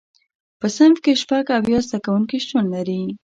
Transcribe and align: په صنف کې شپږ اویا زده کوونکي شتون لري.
په 0.59 0.67
صنف 0.75 0.97
کې 1.05 1.13
شپږ 1.21 1.43
اویا 1.57 1.79
زده 1.87 1.97
کوونکي 2.05 2.37
شتون 2.45 2.65
لري. 2.73 3.01